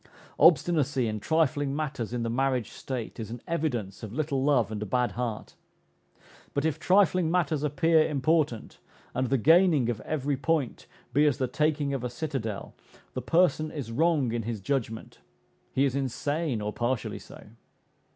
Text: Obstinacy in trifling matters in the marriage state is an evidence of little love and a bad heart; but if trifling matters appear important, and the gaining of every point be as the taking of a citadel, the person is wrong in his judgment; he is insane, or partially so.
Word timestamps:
Obstinacy 0.39 1.05
in 1.07 1.19
trifling 1.19 1.75
matters 1.75 2.11
in 2.11 2.23
the 2.23 2.29
marriage 2.31 2.71
state 2.71 3.19
is 3.19 3.29
an 3.29 3.39
evidence 3.47 4.01
of 4.01 4.11
little 4.11 4.43
love 4.43 4.71
and 4.71 4.81
a 4.81 4.85
bad 4.87 5.11
heart; 5.11 5.53
but 6.55 6.65
if 6.65 6.79
trifling 6.79 7.29
matters 7.29 7.61
appear 7.61 8.07
important, 8.09 8.79
and 9.13 9.29
the 9.29 9.37
gaining 9.37 9.91
of 9.91 10.01
every 10.01 10.35
point 10.37 10.87
be 11.13 11.27
as 11.27 11.37
the 11.37 11.45
taking 11.45 11.93
of 11.93 12.03
a 12.03 12.09
citadel, 12.09 12.73
the 13.13 13.21
person 13.21 13.69
is 13.69 13.91
wrong 13.91 14.31
in 14.31 14.41
his 14.41 14.59
judgment; 14.59 15.19
he 15.71 15.85
is 15.85 15.95
insane, 15.95 16.61
or 16.61 16.73
partially 16.73 17.19
so. 17.19 17.45